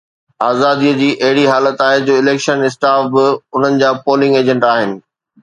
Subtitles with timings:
[0.47, 4.99] آزاديءَ جي اهڙي حالت آهي جو اليڪشن اسٽاف به انهن جا پولنگ ايجنٽ آهن